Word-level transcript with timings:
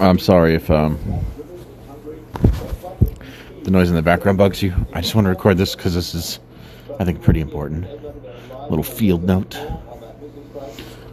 I'm 0.00 0.18
sorry 0.18 0.54
if 0.54 0.70
um, 0.70 0.98
the 3.64 3.70
noise 3.70 3.90
in 3.90 3.96
the 3.96 4.02
background 4.02 4.38
bugs 4.38 4.62
you. 4.62 4.74
I 4.92 5.00
just 5.00 5.14
want 5.14 5.26
to 5.26 5.28
record 5.28 5.58
this 5.58 5.74
because 5.74 5.94
this 5.94 6.14
is, 6.14 6.40
I 6.98 7.04
think, 7.04 7.22
pretty 7.22 7.40
important. 7.40 7.86
Little 8.70 8.82
field 8.82 9.24
note. 9.24 9.54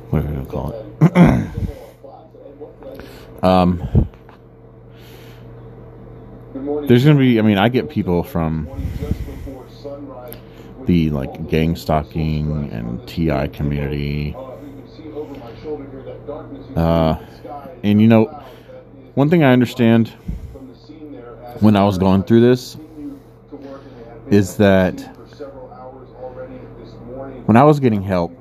Whatever 0.10 0.34
you 0.34 0.46
call 0.46 0.72
it. 0.72 1.16
um, 3.44 4.08
there's 6.88 7.04
gonna 7.04 7.20
be. 7.20 7.40
I 7.40 7.42
mean, 7.42 7.58
I 7.58 7.70
get 7.70 7.90
people 7.90 8.24
from 8.24 8.70
the 10.86 11.10
like 11.10 11.50
gang 11.50 11.76
stalking 11.76 12.70
and 12.72 13.06
TI 13.08 13.48
community. 13.50 14.36
Uh, 16.76 17.18
and 17.86 18.02
you 18.02 18.08
know, 18.08 18.26
one 19.14 19.30
thing 19.30 19.44
I 19.44 19.54
understand 19.54 20.08
when 21.60 21.76
I 21.76 21.86
was 21.86 22.00
going 22.00 22.24
through 22.24 22.42
this 22.42 22.78
is 24.32 24.58
that 24.58 25.00
when 27.46 27.56
I 27.56 27.64
was 27.64 27.80
getting 27.80 28.02
help 28.02 28.32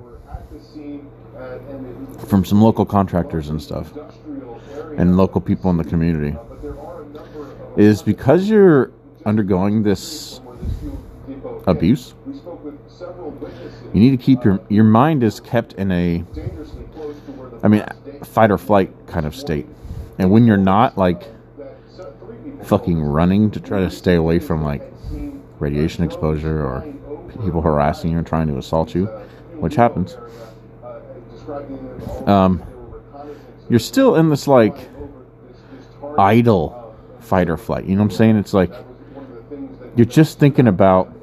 from 2.26 2.46
some 2.46 2.62
local 2.62 2.86
contractors 2.86 3.50
and 3.50 3.62
stuff 3.62 3.92
and 4.96 5.18
local 5.18 5.42
people 5.42 5.70
in 5.70 5.76
the 5.76 5.84
community 5.84 6.34
is 7.76 8.00
because 8.02 8.48
you're 8.48 8.92
undergoing 9.26 9.82
this 9.82 10.40
abuse. 11.66 12.14
You 13.92 14.00
need 14.00 14.10
to 14.10 14.16
keep 14.16 14.44
your 14.44 14.60
your 14.68 14.84
mind 14.84 15.22
is 15.22 15.40
kept 15.40 15.72
in 15.74 15.90
a 15.90 16.24
i 17.62 17.68
mean 17.68 17.84
fight 18.24 18.50
or 18.50 18.58
flight 18.58 18.92
kind 19.06 19.26
of 19.26 19.34
state. 19.34 19.66
And 20.18 20.30
when 20.30 20.46
you're 20.46 20.56
not 20.56 20.96
like 20.96 21.24
fucking 22.62 23.02
running 23.02 23.50
to 23.50 23.60
try 23.60 23.80
to 23.80 23.90
stay 23.90 24.14
away 24.14 24.38
from 24.38 24.62
like 24.62 24.82
radiation 25.58 26.04
exposure 26.04 26.64
or 26.64 26.82
people 27.44 27.60
harassing 27.60 28.12
you 28.12 28.18
and 28.18 28.26
trying 28.26 28.46
to 28.46 28.56
assault 28.56 28.94
you 28.94 29.06
which 29.58 29.74
happens 29.74 30.16
um 32.26 32.62
you're 33.68 33.78
still 33.78 34.16
in 34.16 34.30
this 34.30 34.46
like 34.46 34.76
idle 36.18 36.94
fight 37.20 37.48
or 37.48 37.56
flight. 37.56 37.84
You 37.84 37.96
know 37.96 38.02
what 38.02 38.12
i'm 38.12 38.16
saying? 38.16 38.36
It's 38.36 38.54
like 38.54 38.72
you're 39.96 40.06
just 40.06 40.38
thinking 40.38 40.68
about 40.68 41.13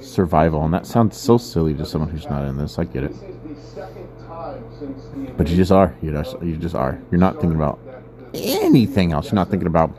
survival, 0.00 0.64
and 0.64 0.72
that 0.74 0.86
sounds 0.86 1.16
so 1.16 1.38
silly 1.38 1.74
to 1.74 1.84
someone 1.84 2.10
who's 2.10 2.28
not 2.28 2.44
in 2.46 2.56
this. 2.56 2.78
I 2.78 2.84
get 2.84 3.04
it, 3.04 3.14
but 5.36 5.48
you 5.48 5.56
just 5.56 5.72
are. 5.72 5.94
You 6.02 6.12
just 6.12 6.40
you 6.42 6.56
just 6.56 6.74
are. 6.74 7.00
You're 7.10 7.20
not 7.20 7.40
thinking 7.40 7.56
about 7.56 7.78
anything 8.34 9.12
else. 9.12 9.26
You're 9.26 9.34
not 9.34 9.50
thinking 9.50 9.66
about 9.66 9.92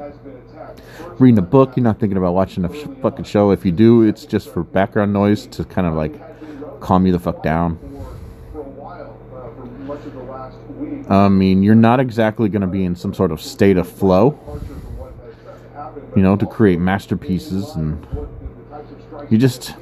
reading 1.19 1.37
a 1.37 1.43
book. 1.43 1.75
You're 1.75 1.83
not 1.83 1.99
thinking 1.99 2.17
about 2.17 2.33
watching 2.33 2.65
a 2.65 2.69
fucking 2.69 3.25
show. 3.25 3.51
If 3.51 3.65
you 3.65 3.71
do, 3.71 4.03
it's 4.03 4.25
just 4.25 4.51
for 4.53 4.63
background 4.63 5.13
noise 5.13 5.47
to 5.47 5.63
kind 5.63 5.87
of 5.87 5.93
like 5.93 6.13
calm 6.79 7.05
you 7.05 7.11
the 7.11 7.19
fuck 7.19 7.43
down. 7.43 7.79
I 11.09 11.27
mean, 11.27 11.61
you're 11.61 11.75
not 11.75 11.99
exactly 11.99 12.47
going 12.47 12.61
to 12.61 12.67
be 12.67 12.85
in 12.85 12.95
some 12.95 13.13
sort 13.13 13.31
of 13.31 13.41
state 13.41 13.77
of 13.77 13.87
flow, 13.89 14.39
you 16.15 16.21
know, 16.21 16.35
to 16.37 16.45
create 16.45 16.79
masterpieces 16.79 17.75
and 17.75 18.07
you 19.29 19.37
just 19.37 19.75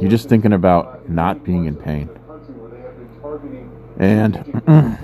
you're 0.00 0.10
just 0.10 0.28
thinking 0.28 0.52
about 0.52 1.08
not 1.08 1.44
being 1.44 1.64
in 1.66 1.76
pain. 1.76 2.08
And 3.98 4.36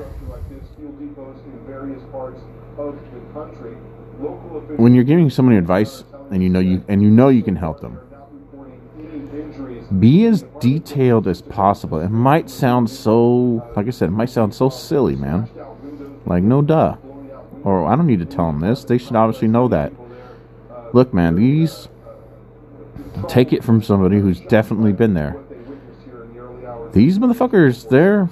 when 4.78 4.94
you're 4.94 5.04
giving 5.04 5.30
somebody 5.30 5.58
advice 5.58 6.04
and 6.30 6.42
you 6.42 6.48
know 6.48 6.60
you 6.60 6.84
and 6.88 7.02
you 7.02 7.10
know 7.10 7.28
you 7.28 7.42
can 7.42 7.56
help 7.56 7.80
them, 7.80 7.98
be 9.98 10.26
as 10.26 10.42
detailed 10.60 11.26
as 11.26 11.42
possible. 11.42 12.00
It 12.00 12.10
might 12.10 12.48
sound 12.48 12.88
so, 12.88 13.66
like 13.76 13.86
I 13.86 13.90
said, 13.90 14.08
it 14.08 14.12
might 14.12 14.30
sound 14.30 14.54
so 14.54 14.68
silly, 14.68 15.16
man. 15.16 15.48
Like 16.26 16.42
no 16.42 16.62
duh. 16.62 16.96
Or 17.64 17.86
I 17.86 17.96
don't 17.96 18.06
need 18.06 18.20
to 18.20 18.26
tell 18.26 18.46
them 18.46 18.60
this. 18.60 18.84
They 18.84 18.98
should 18.98 19.16
obviously 19.16 19.48
know 19.48 19.68
that. 19.68 19.92
Look, 20.92 21.12
man, 21.12 21.34
these 21.34 21.88
take 23.28 23.52
it 23.52 23.64
from 23.64 23.82
somebody 23.82 24.18
who's 24.18 24.40
definitely 24.40 24.92
been 24.92 25.14
there. 25.14 25.36
These 26.92 27.18
motherfuckers, 27.18 27.88
they're 27.88 28.28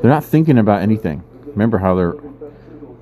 they're 0.00 0.10
not 0.10 0.24
thinking 0.24 0.58
about 0.58 0.82
anything. 0.82 1.22
Remember 1.46 1.78
how 1.78 1.94
they're 1.94 2.14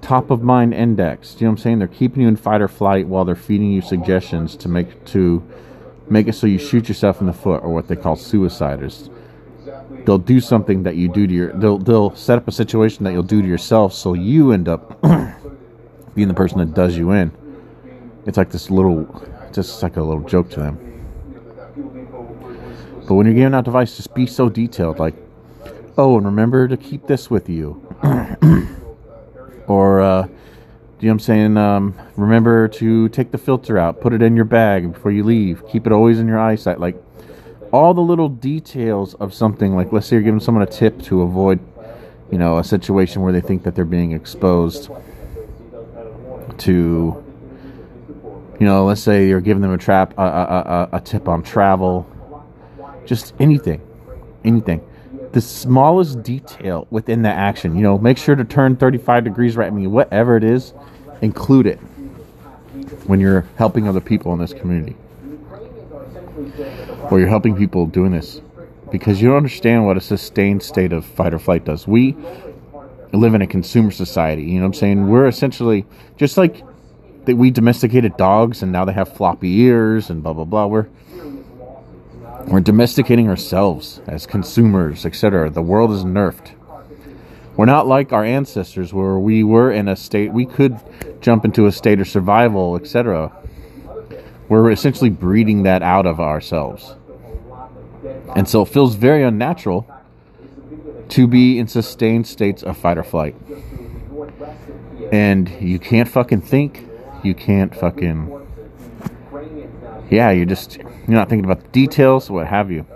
top 0.01 0.31
of 0.31 0.43
mind 0.43 0.75
index. 0.75 1.35
You 1.41 1.47
know 1.47 1.51
what 1.51 1.59
I'm 1.59 1.63
saying? 1.63 1.79
They're 1.81 1.89
keeping 1.89 2.23
you 2.23 2.29
in 2.29 2.37
fight 2.37 2.61
or 2.61 2.69
flight 2.69 3.09
while 3.09 3.25
they're 3.25 3.35
feeding 3.35 3.73
you 3.73 3.81
suggestions 3.81 4.57
to 4.57 4.69
make 4.69 5.05
to 5.07 5.43
make 6.09 6.29
it 6.29 6.35
so 6.35 6.47
you 6.47 6.59
shoot 6.59 6.89
yourself 6.89 7.21
in 7.21 7.27
the 7.27 7.33
foot, 7.33 7.63
or 7.63 7.73
what 7.73 7.89
they 7.89 7.97
call 7.97 8.17
suiciders. 8.17 9.11
They'll 10.05 10.19
do 10.19 10.41
something 10.41 10.83
that 10.85 10.97
you 10.97 11.09
do 11.09 11.27
to 11.27 11.33
your. 11.33 11.53
They'll 11.53 11.79
they'll 11.79 12.15
set 12.15 12.39
up 12.39 12.47
a 12.47 12.53
situation 12.53 13.05
that 13.05 13.13
you'll 13.13 13.23
do 13.23 13.43
to 13.43 13.49
yourself, 13.49 13.93
so 13.93 14.15
you 14.15 14.53
end 14.53 14.69
up 14.69 15.01
being 16.15 16.29
the 16.29 16.35
person 16.35 16.59
that 16.59 16.75
does 16.75 16.97
you 16.97 17.11
in 17.13 17.33
it's 18.27 18.37
like 18.37 18.51
this 18.51 18.71
little, 18.71 19.25
just 19.53 19.83
like 19.83 19.97
a 19.97 20.03
little 20.03 20.23
joke 20.23 20.51
to 20.51 20.61
them. 20.61 20.79
But 23.07 23.15
when 23.15 23.27
you're 23.27 23.35
giving 23.35 23.55
out 23.55 23.67
advice, 23.67 23.97
just 23.97 24.15
be 24.15 24.27
so 24.27 24.49
detailed. 24.49 24.99
Like, 24.99 25.15
oh, 25.99 26.17
and 26.17 26.27
remember 26.27 26.69
to 26.69 26.77
keep 26.77 27.07
this 27.07 27.31
with 27.31 27.49
you. 27.49 27.85
or, 29.67 30.01
uh, 30.01 30.27
you 31.01 31.09
know 31.09 31.15
what 31.15 31.15
I'm 31.15 31.19
saying? 31.19 31.57
Um, 31.57 31.95
remember 32.17 32.69
to 32.69 33.09
take 33.09 33.33
the 33.33 33.39
filter 33.39 33.77
out, 33.77 34.01
put 34.01 34.13
it 34.13 34.23
in 34.23 34.37
your 34.37 34.45
bag 34.45 34.93
before 34.93 35.11
you 35.11 35.25
leave. 35.25 35.67
Keep 35.69 35.87
it 35.87 35.93
always 35.93 36.21
in 36.21 36.29
your 36.29 36.39
eyesight. 36.39 36.79
Like, 36.79 36.97
all 37.73 37.93
the 37.93 38.03
little 38.03 38.29
details 38.29 39.15
of 39.15 39.35
something. 39.35 39.75
Like, 39.75 39.93
let's 39.93 40.07
say 40.07 40.17
you're 40.17 40.23
giving 40.23 40.41
someone 40.41 40.63
a 40.63 40.71
tip 40.71 41.03
to 41.03 41.23
avoid, 41.23 41.59
you 42.31 42.39
know, 42.39 42.59
a 42.59 42.65
situation 42.65 43.23
where 43.23 43.33
they 43.33 43.41
think 43.41 43.65
that 43.65 43.75
they're 43.75 43.85
being 43.85 44.13
exposed 44.13 44.91
to 46.59 47.22
you 48.63 48.69
know, 48.69 48.85
let's 48.85 49.01
say 49.01 49.27
you're 49.27 49.41
giving 49.41 49.61
them 49.61 49.73
a 49.73 49.77
trap, 49.77 50.15
a, 50.17 50.23
a, 50.23 50.89
a, 50.93 50.97
a 50.99 51.01
tip 51.01 51.27
on 51.27 51.43
travel, 51.43 52.07
just 53.05 53.35
anything, 53.41 53.81
anything. 54.45 54.89
The 55.33 55.41
smallest 55.41 56.23
detail 56.23 56.87
within 56.89 57.23
the 57.23 57.29
action, 57.29 57.75
you 57.75 57.83
know, 57.83 57.99
make 57.99 58.19
sure 58.19 58.37
to 58.37 58.45
turn 58.45 58.77
35 58.77 59.25
degrees 59.25 59.57
right. 59.57 59.67
I 59.67 59.71
mean, 59.71 59.91
whatever 59.91 60.37
it 60.37 60.45
is, 60.45 60.75
include 61.23 61.67
it 61.67 61.79
when 63.09 63.19
you're 63.19 63.45
helping 63.57 63.89
other 63.89 64.01
people 64.01 64.33
in 64.33 64.39
this 64.39 64.53
community 64.53 64.95
or 67.11 67.19
you're 67.19 67.29
helping 67.29 67.57
people 67.57 67.87
doing 67.87 68.13
this 68.13 68.41
because 68.93 69.21
you 69.21 69.27
don't 69.27 69.39
understand 69.39 69.87
what 69.87 69.97
a 69.97 70.01
sustained 70.01 70.63
state 70.63 70.93
of 70.93 71.05
fight 71.05 71.35
or 71.35 71.41
flight 71.41 71.65
does. 71.65 71.89
We 71.89 72.17
live 73.13 73.35
in 73.35 73.43
a 73.43 73.47
consumer 73.49 73.91
society, 73.91 74.45
you 74.45 74.61
know 74.61 74.61
what 74.61 74.67
I'm 74.67 74.75
saying? 74.75 75.09
We're 75.09 75.27
essentially 75.27 75.85
just 76.17 76.37
like 76.37 76.63
that 77.25 77.37
we 77.37 77.51
domesticated 77.51 78.17
dogs 78.17 78.63
and 78.63 78.73
now 78.73 78.85
they 78.85 78.93
have 78.93 79.13
floppy 79.13 79.61
ears 79.61 80.11
and 80.11 80.23
blah 80.23 80.33
blah 80.33 80.45
blah. 80.45 80.67
We're 80.67 80.89
we're 82.47 82.61
domesticating 82.61 83.29
ourselves 83.29 84.01
as 84.07 84.27
consumers, 84.27 85.07
etc. 85.07 85.51
The 85.51 85.63
world 85.63 85.93
is 85.93 86.05
nerfed. 86.05 86.53
We're 87.57 87.67
not 87.67 87.87
like 87.87 88.13
our 88.13 88.25
ancestors 88.25 88.93
where 88.93 89.19
we 89.19 89.45
were 89.45 89.71
in 89.71 89.87
a 89.89 89.95
state 89.95 90.33
we 90.33 90.47
could 90.47 90.79
jump 91.21 91.45
into 91.45 91.67
a 91.67 91.73
state 91.73 92.01
of 92.01 92.09
survival, 92.09 92.77
etc. 92.77 93.31
We're 94.49 94.71
essentially 94.71 95.11
breeding 95.11 95.63
that 95.63 95.83
out 95.83 96.07
of 96.07 96.19
ourselves. 96.19 96.97
And 98.35 98.49
so 98.49 98.63
it 98.63 98.69
feels 98.69 98.97
very 98.97 99.23
unnatural 99.23 99.87
to 101.11 101.27
be 101.27 101.59
in 101.59 101.69
sustained 101.69 102.27
states 102.27 102.63
of 102.63 102.77
fight 102.77 102.99
or 102.99 103.05
flight. 103.05 103.37
And 105.13 105.49
you 105.61 105.79
can't 105.79 106.09
fucking 106.09 106.41
think 106.41 106.89
you 107.23 107.35
can't 107.35 107.75
fucking 107.75 108.31
yeah 110.11 110.31
you're 110.31 110.47
just 110.47 110.77
you're 110.79 110.89
not 111.09 111.29
thinking 111.29 111.45
about 111.45 111.63
the 111.63 111.69
details 111.69 112.31
what 112.31 112.47
have 112.47 112.71
you. 112.71 112.87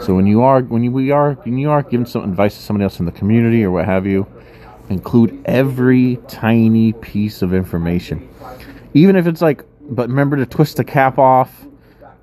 So 0.00 0.14
when 0.14 0.26
you 0.26 0.42
are 0.42 0.60
when 0.62 0.84
you 0.84 0.90
we 0.90 1.10
are 1.10 1.32
when 1.32 1.58
you 1.58 1.70
are 1.70 1.82
giving 1.82 2.06
some 2.06 2.24
advice 2.24 2.56
to 2.56 2.62
somebody 2.62 2.84
else 2.84 3.00
in 3.00 3.06
the 3.06 3.12
community 3.12 3.64
or 3.64 3.70
what 3.70 3.86
have 3.86 4.06
you 4.06 4.26
include 4.90 5.42
every 5.46 6.16
tiny 6.28 6.92
piece 6.92 7.40
of 7.42 7.54
information. 7.54 8.28
Even 8.92 9.16
if 9.16 9.26
it's 9.26 9.40
like 9.40 9.64
but 9.88 10.08
remember 10.08 10.36
to 10.36 10.46
twist 10.46 10.76
the 10.76 10.84
cap 10.84 11.18
off 11.18 11.64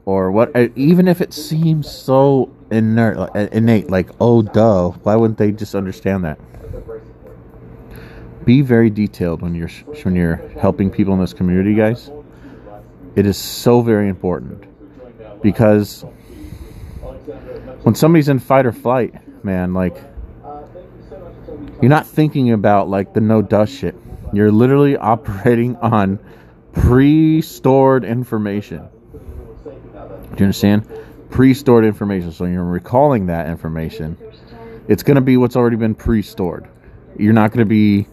or 0.06 0.32
what 0.32 0.56
uh, 0.56 0.68
even 0.76 1.08
if 1.08 1.22
it 1.22 1.34
seems 1.34 1.90
so 1.90 2.54
inert 2.72 3.18
uh, 3.18 3.48
innate 3.52 3.90
like 3.90 4.10
oh 4.20 4.42
duh 4.42 4.90
why 5.04 5.16
wouldn't 5.16 5.38
they 5.38 5.52
just 5.52 5.76
understand 5.76 6.24
that 6.24 6.40
be 8.46 8.62
very 8.62 8.90
detailed 8.90 9.42
when 9.42 9.56
you're 9.56 9.70
when 10.04 10.16
you're 10.16 10.38
helping 10.60 10.90
people 10.92 11.14
in 11.14 11.20
this 11.20 11.34
community, 11.34 11.76
guys. 11.76 12.12
It 13.16 13.26
is 13.26 13.38
so 13.38 13.82
very 13.82 14.10
important 14.10 14.66
because 15.42 16.04
when 17.84 17.96
somebody's 17.96 18.30
in 18.30 18.40
fight 18.40 18.66
or 18.66 18.72
flight, 18.72 19.14
man, 19.44 19.74
like 19.74 19.98
You're 21.82 21.90
not 21.90 22.08
thinking 22.08 22.52
about 22.52 22.90
like 22.90 23.14
the 23.14 23.22
no 23.22 23.42
dust 23.42 23.74
shit. 23.74 23.96
You're 24.34 24.52
literally 24.52 24.98
operating 25.14 25.76
on 25.78 26.20
pre-stored 26.74 28.06
information. 28.06 28.88
Do 30.00 30.38
you 30.38 30.46
understand? 30.46 30.88
Pre-stored 31.32 31.86
information. 31.86 32.32
So 32.32 32.46
you're 32.46 32.64
recalling 32.64 33.28
that 33.28 33.48
information. 33.48 34.18
It's 34.88 35.04
going 35.04 35.16
to 35.16 35.22
be 35.22 35.38
what's 35.38 35.56
already 35.56 35.78
been 35.78 35.96
pre-stored. 35.96 36.68
You're 37.18 37.34
not 37.34 37.52
going 37.52 37.60
to 37.60 37.70
be 37.70 38.08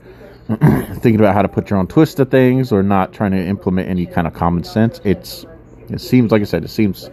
thinking 1.00 1.16
about 1.16 1.34
how 1.34 1.42
to 1.42 1.48
put 1.48 1.68
your 1.68 1.78
own 1.78 1.86
twist 1.86 2.16
to 2.16 2.24
things 2.24 2.72
or 2.72 2.82
not 2.82 3.12
trying 3.12 3.32
to 3.32 3.44
implement 3.44 3.88
any 3.88 4.06
kind 4.06 4.26
of 4.26 4.32
common 4.32 4.64
sense. 4.64 4.98
It's 5.04 5.44
it 5.90 6.00
seems 6.00 6.32
like 6.32 6.40
I 6.40 6.46
said, 6.46 6.64
it 6.64 6.68
seems 6.68 7.10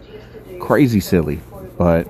crazy 0.58 1.00
silly, 1.00 1.40
but 1.76 2.08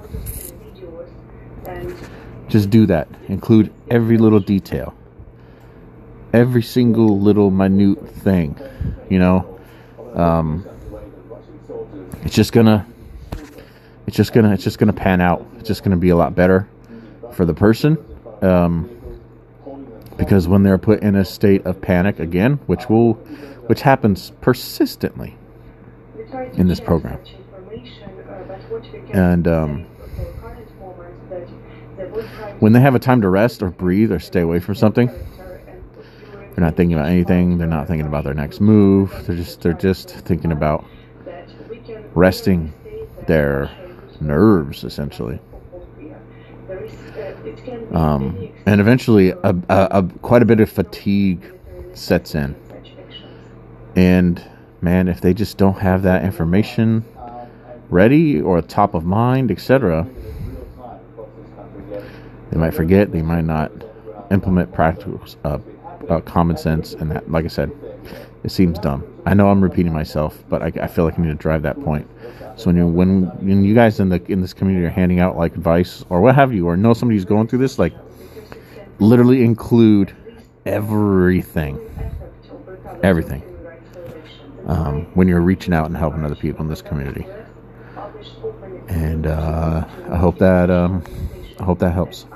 just 2.48 2.70
do 2.70 2.86
that. 2.86 3.08
Include 3.26 3.72
every 3.90 4.18
little 4.18 4.38
detail. 4.38 4.94
Every 6.32 6.62
single 6.62 7.18
little 7.18 7.50
minute 7.50 8.08
thing. 8.08 8.56
You 9.10 9.18
know? 9.18 9.60
Um, 10.14 10.66
it's 12.22 12.34
just 12.34 12.52
gonna 12.52 12.86
it's 14.06 14.16
just 14.16 14.32
gonna 14.32 14.52
it's 14.52 14.62
just 14.62 14.78
gonna 14.78 14.92
pan 14.92 15.20
out. 15.20 15.44
It's 15.58 15.66
just 15.66 15.82
gonna 15.82 15.96
be 15.96 16.10
a 16.10 16.16
lot 16.16 16.36
better 16.36 16.68
for 17.32 17.44
the 17.44 17.54
person. 17.54 17.98
Um, 18.42 18.95
because 20.16 20.48
when 20.48 20.62
they're 20.62 20.78
put 20.78 21.02
in 21.02 21.14
a 21.14 21.24
state 21.24 21.64
of 21.66 21.80
panic 21.80 22.18
again, 22.18 22.54
which 22.66 22.88
will 22.88 23.14
which 23.66 23.82
happens 23.82 24.32
persistently 24.40 25.36
in 26.54 26.68
this 26.68 26.80
program. 26.80 27.18
And 29.12 29.48
um, 29.48 29.84
when 32.60 32.72
they 32.72 32.80
have 32.80 32.94
a 32.94 32.98
time 32.98 33.20
to 33.22 33.28
rest 33.28 33.62
or 33.62 33.70
breathe 33.70 34.12
or 34.12 34.18
stay 34.18 34.40
away 34.40 34.60
from 34.60 34.74
something, 34.74 35.08
they're 35.08 36.64
not 36.64 36.76
thinking 36.76 36.96
about 36.96 37.08
anything. 37.08 37.58
They're 37.58 37.66
not 37.66 37.86
thinking 37.86 38.06
about 38.06 38.24
their 38.24 38.34
next 38.34 38.60
move. 38.60 39.26
They're 39.26 39.36
just 39.36 39.60
they're 39.60 39.72
just 39.72 40.10
thinking 40.10 40.52
about 40.52 40.84
resting 42.14 42.72
their 43.26 43.70
nerves 44.20 44.84
essentially. 44.84 45.38
Um, 47.92 48.48
and 48.66 48.80
eventually, 48.80 49.30
a, 49.30 49.56
a, 49.68 49.88
a, 49.90 50.02
quite 50.22 50.42
a 50.42 50.44
bit 50.44 50.60
of 50.60 50.70
fatigue 50.70 51.42
sets 51.94 52.34
in. 52.34 52.54
And 53.94 54.42
man, 54.80 55.08
if 55.08 55.20
they 55.20 55.32
just 55.32 55.56
don't 55.56 55.78
have 55.78 56.02
that 56.02 56.24
information 56.24 57.04
ready 57.88 58.40
or 58.40 58.60
top 58.62 58.94
of 58.94 59.04
mind, 59.04 59.50
etc., 59.50 60.06
they 62.50 62.58
might 62.58 62.74
forget. 62.74 63.12
They 63.12 63.22
might 63.22 63.44
not 63.44 63.72
implement 64.30 64.72
practical, 64.72 65.20
uh, 65.44 65.58
uh, 66.08 66.20
common 66.20 66.56
sense, 66.56 66.94
and 66.94 67.10
that, 67.10 67.30
like 67.30 67.44
I 67.44 67.48
said, 67.48 67.70
it 68.44 68.50
seems 68.50 68.78
dumb. 68.78 69.04
I 69.26 69.34
know 69.34 69.48
I'm 69.48 69.62
repeating 69.62 69.92
myself, 69.92 70.42
but 70.48 70.62
I, 70.62 70.72
I 70.80 70.86
feel 70.86 71.04
like 71.04 71.18
I 71.18 71.22
need 71.22 71.28
to 71.28 71.34
drive 71.34 71.62
that 71.62 71.80
point. 71.82 72.08
So 72.56 72.66
when 72.66 72.76
you 72.76 72.86
when 72.86 73.22
when 73.46 73.64
you 73.64 73.74
guys 73.74 74.00
in 74.00 74.08
the 74.08 74.22
in 74.30 74.40
this 74.40 74.54
community 74.54 74.86
are 74.86 74.90
handing 74.90 75.20
out 75.20 75.36
like 75.36 75.54
advice 75.54 76.04
or 76.08 76.20
what 76.20 76.34
have 76.34 76.52
you, 76.52 76.66
or 76.66 76.76
know 76.76 76.94
somebody's 76.94 77.24
going 77.24 77.48
through 77.48 77.58
this, 77.58 77.78
like 77.78 77.92
literally 78.98 79.44
include 79.44 80.14
everything, 80.64 81.78
everything. 83.02 83.42
Um, 84.66 85.04
when 85.14 85.28
you're 85.28 85.42
reaching 85.42 85.72
out 85.72 85.86
and 85.86 85.96
helping 85.96 86.24
other 86.24 86.34
people 86.34 86.62
in 86.62 86.68
this 86.68 86.82
community, 86.82 87.26
and 88.88 89.26
uh, 89.26 89.84
I 90.10 90.16
hope 90.16 90.38
that 90.38 90.70
um, 90.70 91.04
I 91.60 91.64
hope 91.64 91.78
that 91.80 91.92
helps. 91.92 92.26